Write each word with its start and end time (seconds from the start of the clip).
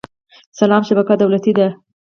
سلام 0.59 0.81
شبکه 0.89 1.15
دولتي 1.21 1.51
ده 1.57 1.67